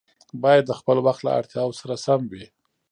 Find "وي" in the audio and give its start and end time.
2.31-2.45